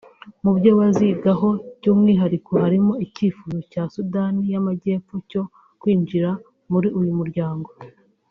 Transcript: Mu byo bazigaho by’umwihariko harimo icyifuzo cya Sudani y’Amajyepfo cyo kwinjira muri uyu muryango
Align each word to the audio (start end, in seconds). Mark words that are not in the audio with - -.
Mu 0.43 0.51
byo 0.57 0.71
bazigaho 0.79 1.47
by’umwihariko 1.77 2.51
harimo 2.63 2.93
icyifuzo 3.05 3.59
cya 3.71 3.83
Sudani 3.93 4.41
y’Amajyepfo 4.53 5.15
cyo 5.29 5.41
kwinjira 5.79 6.29
muri 6.71 6.87
uyu 6.99 7.13
muryango 7.19 7.69